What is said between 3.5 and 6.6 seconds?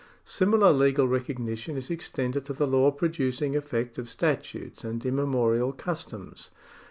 effect of statutes and immemorial customs.